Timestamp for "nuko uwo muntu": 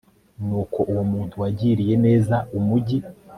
0.45-1.33